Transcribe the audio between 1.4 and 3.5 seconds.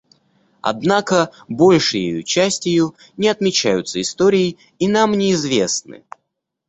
большею частию, не